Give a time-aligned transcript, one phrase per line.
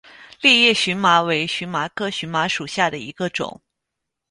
[0.41, 3.61] 裂叶荨麻为荨麻科荨麻属下的一个种。